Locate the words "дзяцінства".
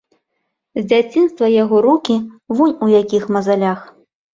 0.93-1.51